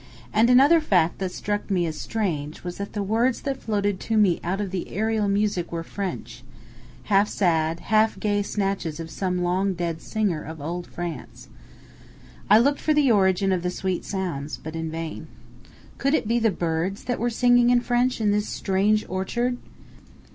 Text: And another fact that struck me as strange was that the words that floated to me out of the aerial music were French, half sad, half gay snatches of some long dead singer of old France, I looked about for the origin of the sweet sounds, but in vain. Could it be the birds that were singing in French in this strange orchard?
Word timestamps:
And 0.33 0.49
another 0.49 0.81
fact 0.81 1.19
that 1.19 1.31
struck 1.31 1.69
me 1.69 1.85
as 1.85 1.95
strange 1.95 2.63
was 2.63 2.77
that 2.79 2.93
the 2.93 3.03
words 3.03 3.41
that 3.41 3.61
floated 3.61 3.99
to 3.99 4.17
me 4.17 4.39
out 4.43 4.59
of 4.59 4.71
the 4.71 4.89
aerial 4.89 5.27
music 5.27 5.71
were 5.71 5.83
French, 5.83 6.43
half 7.03 7.29
sad, 7.29 7.81
half 7.81 8.19
gay 8.19 8.41
snatches 8.41 8.99
of 8.99 9.11
some 9.11 9.43
long 9.43 9.75
dead 9.75 10.01
singer 10.01 10.41
of 10.41 10.59
old 10.59 10.87
France, 10.87 11.49
I 12.49 12.57
looked 12.57 12.79
about 12.79 12.83
for 12.83 12.93
the 12.95 13.11
origin 13.11 13.51
of 13.51 13.61
the 13.61 13.69
sweet 13.69 14.03
sounds, 14.03 14.57
but 14.57 14.75
in 14.75 14.89
vain. 14.89 15.27
Could 15.99 16.15
it 16.15 16.27
be 16.27 16.39
the 16.39 16.49
birds 16.49 17.03
that 17.03 17.19
were 17.19 17.29
singing 17.29 17.69
in 17.69 17.79
French 17.81 18.19
in 18.19 18.31
this 18.31 18.49
strange 18.49 19.05
orchard? 19.07 19.57